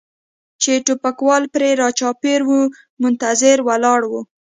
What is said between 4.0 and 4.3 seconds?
و.